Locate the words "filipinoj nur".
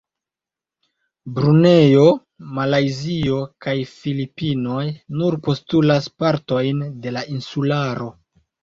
3.93-5.41